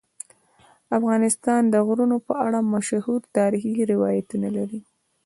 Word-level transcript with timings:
افغانستان 0.97 1.61
د 1.69 1.75
غرونه 1.87 2.17
په 2.27 2.33
اړه 2.45 2.59
مشهور 2.73 3.21
تاریخی 3.37 3.81
روایتونه 3.93 4.47
لري. 4.57 4.79